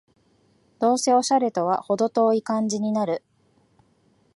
[0.79, 3.23] どうせオシャレとはほど遠い感じになる